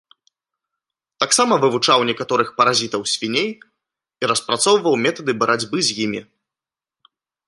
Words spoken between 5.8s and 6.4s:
з імі.